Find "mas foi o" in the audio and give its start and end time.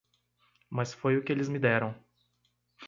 0.67-1.23